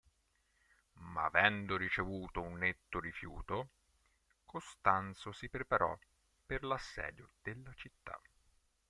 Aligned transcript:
Ma 1.13 1.25
avendo 1.25 1.77
ricevuto 1.77 2.41
un 2.41 2.57
netto 2.57 2.99
rifiuto, 2.99 3.69
Costanzo 4.45 5.31
si 5.31 5.47
preparò 5.47 5.95
per 6.43 6.63
l'assedio 6.63 7.29
della 7.43 7.71
città. 7.75 8.19